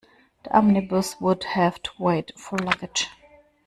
[0.45, 3.07] The omnibus would have to wait for luggage.